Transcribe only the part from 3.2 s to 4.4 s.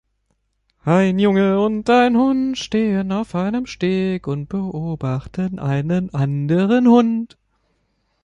einem Steg